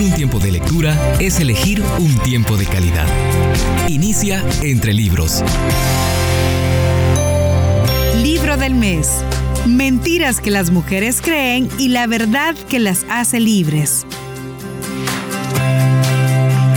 [0.00, 3.06] Elegir un tiempo de lectura es elegir un tiempo de calidad.
[3.86, 5.44] Inicia entre libros.
[8.16, 9.22] Libro del mes.
[9.66, 14.06] Mentiras que las mujeres creen y la verdad que las hace libres.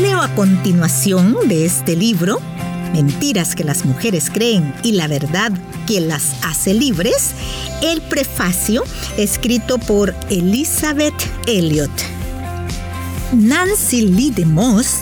[0.00, 2.40] Leo a continuación de este libro
[2.92, 5.52] Mentiras que las mujeres creen y la verdad
[5.86, 7.30] que las hace libres,
[7.82, 8.82] el prefacio
[9.16, 11.14] escrito por Elizabeth
[11.46, 12.21] Elliot.
[13.32, 14.98] Nancy Lee DeMoss,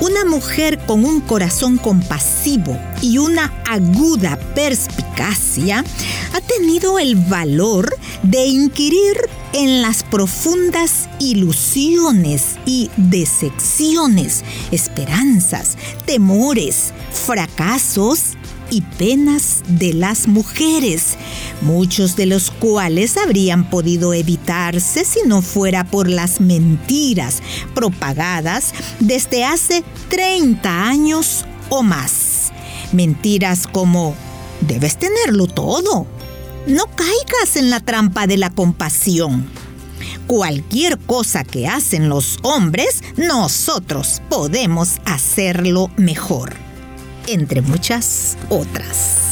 [0.00, 5.84] una mujer con un corazón compasivo y una aguda perspicacia,
[6.32, 9.16] ha tenido el valor de inquirir
[9.52, 18.36] en las profundas ilusiones y decepciones, esperanzas, temores, fracasos
[18.70, 21.16] y penas de las mujeres,
[21.60, 27.42] muchos de los cuales habrían podido evitarse si no fuera por las mentiras
[27.74, 32.52] propagadas desde hace 30 años o más.
[32.92, 34.14] Mentiras como,
[34.60, 36.06] debes tenerlo todo.
[36.66, 39.46] No caigas en la trampa de la compasión.
[40.26, 46.63] Cualquier cosa que hacen los hombres, nosotros podemos hacerlo mejor
[47.26, 49.24] entre muchas otras.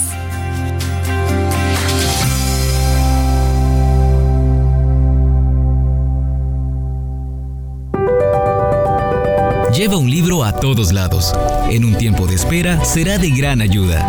[9.75, 11.33] Lleva un libro a todos lados.
[11.71, 14.07] En un tiempo de espera será de gran ayuda.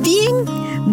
[0.00, 0.44] Bien,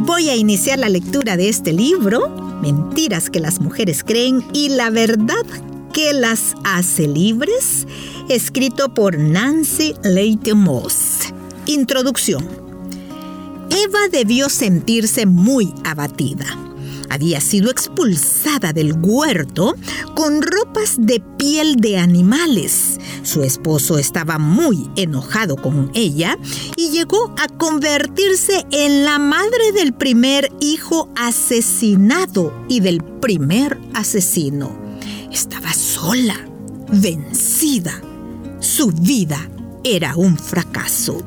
[0.05, 4.89] voy a iniciar la lectura de este libro mentiras que las mujeres creen y la
[4.89, 5.45] verdad
[5.93, 7.87] que las hace libres,
[8.29, 11.33] escrito por Nancy Leite Moss.
[11.65, 12.47] Introducción.
[13.69, 16.68] Eva debió sentirse muy abatida
[17.09, 19.75] había sido expulsada del huerto
[20.15, 22.99] con ropas de piel de animales.
[23.23, 26.37] Su esposo estaba muy enojado con ella
[26.75, 34.71] y llegó a convertirse en la madre del primer hijo asesinado y del primer asesino.
[35.31, 36.35] Estaba sola,
[36.91, 38.01] vencida.
[38.59, 39.49] Su vida
[39.83, 41.23] era un fracaso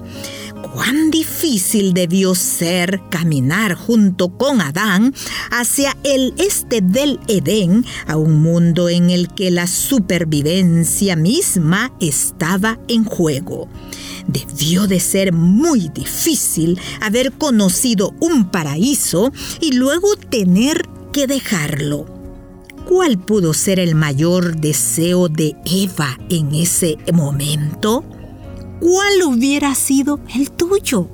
[0.72, 5.14] cuán difícil debió ser caminar junto con Adán
[5.50, 12.78] hacia el este del Edén, a un mundo en el que la supervivencia misma estaba
[12.88, 13.68] en juego.
[14.26, 22.06] Debió de ser muy difícil haber conocido un paraíso y luego tener que dejarlo.
[22.88, 28.04] ¿Cuál pudo ser el mayor deseo de Eva en ese momento?
[28.82, 31.08] ¿Cuál hubiera sido el tuyo?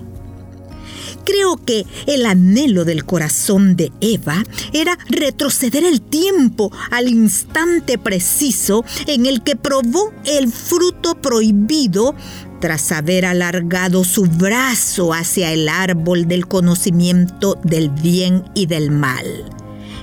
[1.24, 4.42] Creo que el anhelo del corazón de Eva
[4.72, 12.14] era retroceder el tiempo al instante preciso en el que probó el fruto prohibido
[12.60, 19.26] tras haber alargado su brazo hacia el árbol del conocimiento del bien y del mal.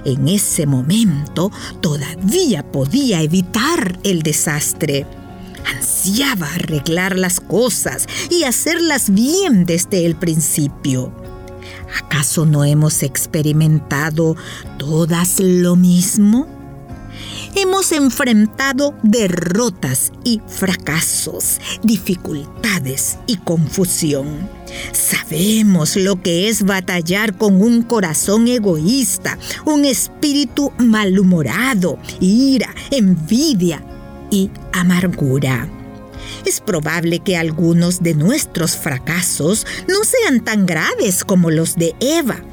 [0.05, 5.07] En ese momento todavía podía evitar el desastre
[5.65, 11.11] ansiaba arreglar las cosas y hacerlas bien desde el principio.
[11.97, 14.35] ¿Acaso no hemos experimentado
[14.77, 16.47] todas lo mismo?
[17.55, 24.49] Hemos enfrentado derrotas y fracasos, dificultades y confusión.
[24.91, 33.81] Sabemos lo que es batallar con un corazón egoísta, un espíritu malhumorado, ira, envidia,
[34.73, 35.69] amargura.
[36.45, 42.43] Es probable que algunos de nuestros fracasos no sean tan graves como los de Eva.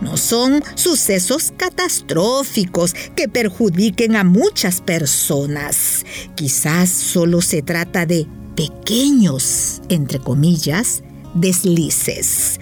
[0.00, 6.04] No son sucesos catastróficos que perjudiquen a muchas personas.
[6.36, 11.02] Quizás solo se trata de pequeños, entre comillas,
[11.34, 12.60] deslices.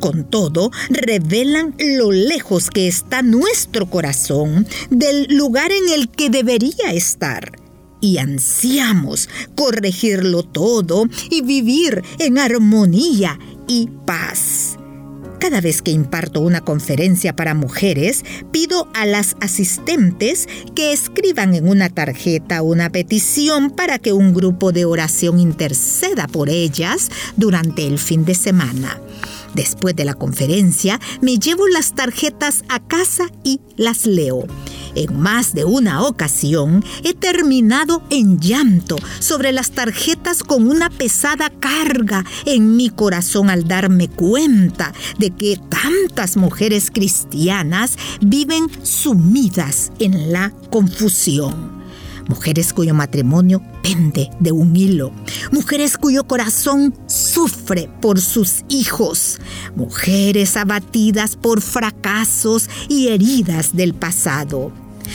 [0.00, 6.92] Con todo, revelan lo lejos que está nuestro corazón del lugar en el que debería
[6.92, 7.67] estar
[8.00, 14.78] y ansiamos corregirlo todo y vivir en armonía y paz.
[15.38, 21.68] Cada vez que imparto una conferencia para mujeres, pido a las asistentes que escriban en
[21.68, 28.00] una tarjeta una petición para que un grupo de oración interceda por ellas durante el
[28.00, 29.00] fin de semana.
[29.54, 34.44] Después de la conferencia, me llevo las tarjetas a casa y las leo.
[34.98, 41.50] En más de una ocasión he terminado en llanto sobre las tarjetas con una pesada
[41.50, 50.32] carga en mi corazón al darme cuenta de que tantas mujeres cristianas viven sumidas en
[50.32, 51.78] la confusión.
[52.26, 55.12] Mujeres cuyo matrimonio pende de un hilo,
[55.52, 59.38] mujeres cuyo corazón sufre por sus hijos,
[59.76, 64.72] mujeres abatidas por fracasos y heridas del pasado.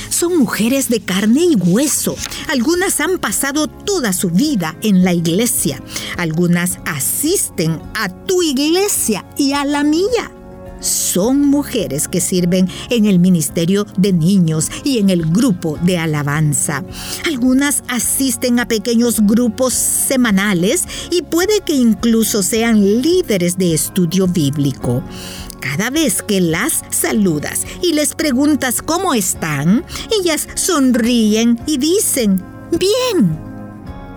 [0.09, 2.15] Son mujeres de carne y hueso.
[2.49, 5.81] Algunas han pasado toda su vida en la iglesia.
[6.17, 10.31] Algunas asisten a tu iglesia y a la mía
[10.83, 16.83] son mujeres que sirven en el ministerio de niños y en el grupo de alabanza.
[17.25, 25.03] Algunas asisten a pequeños grupos semanales y puede que incluso sean líderes de estudio bíblico.
[25.63, 32.43] Cada vez que las saludas y les preguntas cómo están, ellas sonríen y dicen,
[32.77, 33.39] bien.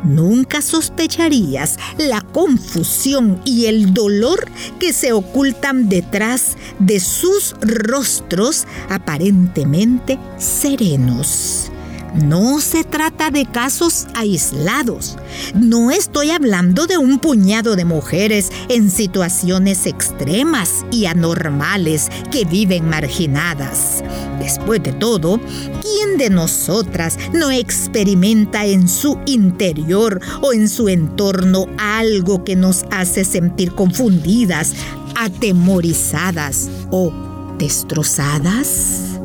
[0.03, 4.51] Nunca sospecharías la confusión y el dolor
[4.81, 11.71] que se ocultan detrás de sus rostros aparentemente serenos.
[12.15, 15.19] No se trata de casos aislados.
[15.55, 22.89] No estoy hablando de un puñado de mujeres en situaciones extremas y anormales que viven
[22.89, 24.03] marginadas.
[24.39, 25.41] Después de todo,
[25.83, 32.85] ¿quién de nosotras no experimenta en su interior o en su entorno algo que nos
[32.91, 34.73] hace sentir confundidas,
[35.17, 37.13] atemorizadas o
[37.59, 39.16] destrozadas?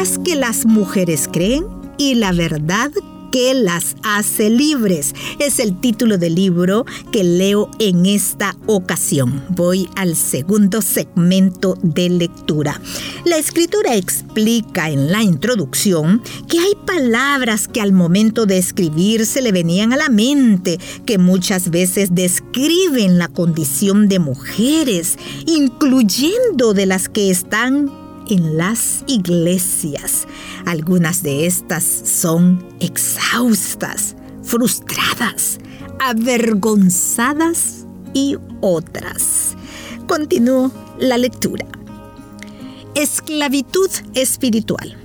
[0.00, 1.66] Que las mujeres creen
[1.98, 2.90] y la verdad
[3.30, 5.14] que las hace libres.
[5.38, 9.44] Es el título del libro que leo en esta ocasión.
[9.50, 12.80] Voy al segundo segmento de lectura.
[13.26, 19.42] La escritura explica en la introducción que hay palabras que al momento de escribir se
[19.42, 26.86] le venían a la mente, que muchas veces describen la condición de mujeres, incluyendo de
[26.86, 28.00] las que están
[28.30, 30.26] en las iglesias.
[30.66, 35.58] Algunas de estas son exhaustas, frustradas,
[35.98, 39.56] avergonzadas y otras.
[40.06, 41.66] Continúo la lectura.
[42.94, 44.96] Esclavitud espiritual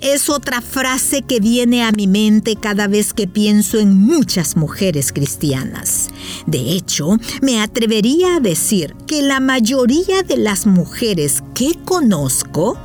[0.00, 5.12] es otra frase que viene a mi mente cada vez que pienso en muchas mujeres
[5.12, 6.08] cristianas.
[6.46, 12.78] De hecho, me atrevería a decir que la mayoría de las mujeres que conozco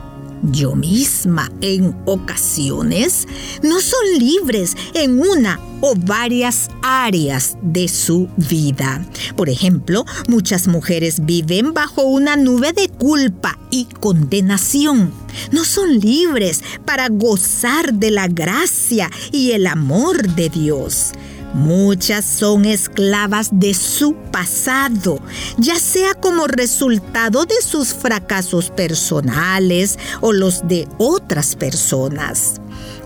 [0.51, 3.25] yo misma en ocasiones
[3.63, 9.01] no son libres en una o varias áreas de su vida.
[9.38, 15.13] Por ejemplo, muchas mujeres viven bajo una nube de culpa y condenación.
[15.54, 21.13] No son libres para gozar de la gracia y el amor de Dios.
[21.56, 25.22] Muchas son esclavas de su pasado,
[25.57, 32.59] ya sea como resultado de sus fracasos personales o los de otras personas.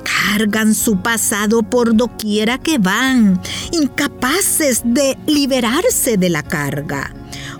[0.04, 3.40] Cargan su pasado por doquiera que van,
[3.72, 7.14] incapaces de liberarse de la carga.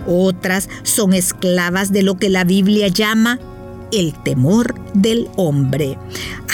[0.04, 3.38] Otras son esclavas de lo que la Biblia llama
[3.92, 5.96] el temor del hombre,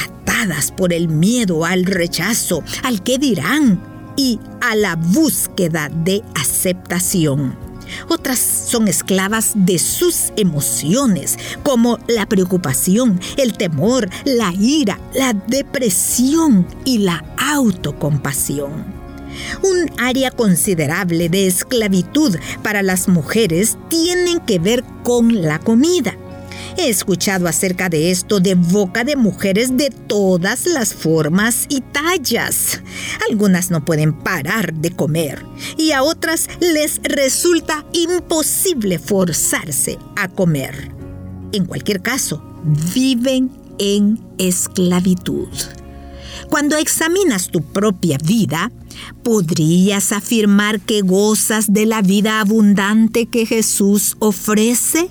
[0.04, 3.80] atadas por el miedo al rechazo, al que dirán,
[4.18, 7.65] y a la búsqueda de aceptación.
[8.08, 16.66] Otras son esclavas de sus emociones, como la preocupación, el temor, la ira, la depresión
[16.84, 18.96] y la autocompasión.
[19.62, 26.16] Un área considerable de esclavitud para las mujeres tiene que ver con la comida.
[26.78, 32.82] He escuchado acerca de esto de boca de mujeres de todas las formas y tallas.
[33.30, 35.42] Algunas no pueden parar de comer
[35.78, 40.92] y a otras les resulta imposible forzarse a comer.
[41.52, 42.42] En cualquier caso,
[42.94, 45.48] viven en esclavitud.
[46.50, 48.70] Cuando examinas tu propia vida,
[49.24, 55.10] ¿podrías afirmar que gozas de la vida abundante que Jesús ofrece?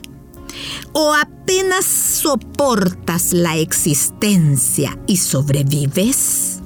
[0.94, 6.60] O apenas soportas la existencia y sobrevives?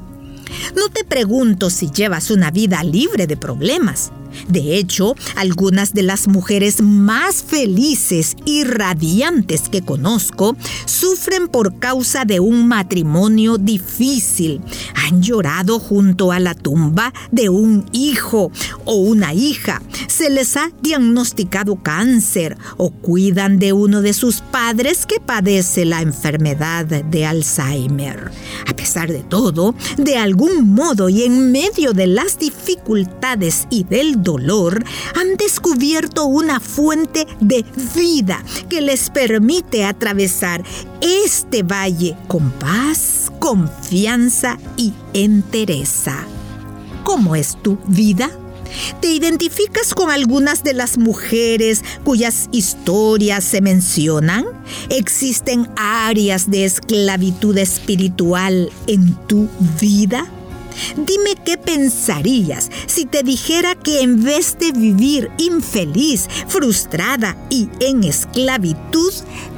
[0.75, 4.12] No te pregunto si llevas una vida libre de problemas.
[4.48, 10.55] De hecho, algunas de las mujeres más felices y radiantes que conozco
[10.86, 14.62] sufren por causa de un matrimonio difícil.
[14.95, 18.51] Han llorado junto a la tumba de un hijo
[18.86, 19.81] o una hija.
[20.07, 26.01] Se les ha diagnosticado cáncer o cuidan de uno de sus padres que padece la
[26.01, 28.31] enfermedad de Alzheimer.
[28.67, 34.18] A pesar de todo, de algún modo y en medio de las dificultades y del
[34.23, 34.83] dolor,
[35.15, 40.63] han descubierto una fuente de vida que les permite atravesar
[41.01, 46.25] este valle con paz, confianza y entereza.
[47.03, 48.29] ¿Cómo es tu vida?
[49.01, 54.45] ¿Te identificas con algunas de las mujeres cuyas historias se mencionan?
[54.89, 59.49] ¿Existen áreas de esclavitud espiritual en tu
[59.79, 60.25] vida?
[60.95, 68.03] Dime qué pensarías si te dijera que en vez de vivir infeliz, frustrada y en
[68.03, 69.13] esclavitud,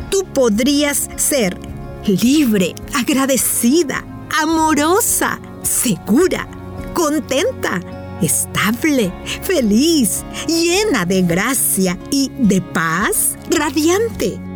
[0.10, 1.58] tú podrías ser
[2.06, 4.04] libre, agradecida,
[4.42, 6.48] amorosa, segura,
[6.94, 7.80] contenta,
[8.22, 9.12] estable,
[9.44, 14.51] feliz, llena de gracia y de paz, radiante.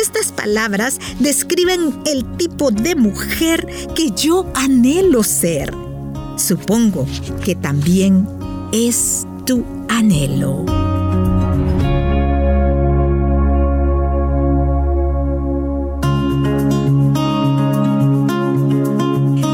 [0.00, 5.74] Estas palabras describen el tipo de mujer que yo anhelo ser.
[6.36, 7.06] Supongo
[7.44, 8.28] que también
[8.72, 10.64] es tu anhelo.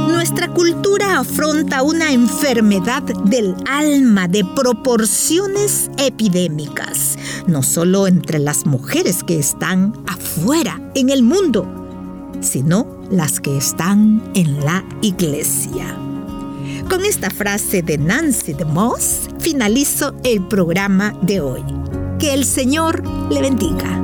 [0.09, 7.17] Nuestra cultura afronta una enfermedad del alma de proporciones epidémicas,
[7.47, 9.93] no solo entre las mujeres que están
[10.37, 11.67] afuera en el mundo,
[12.41, 15.97] sino las que están en la iglesia.
[16.89, 21.63] Con esta frase de Nancy DeMoss finalizo el programa de hoy.
[22.19, 24.04] Que el Señor le bendiga.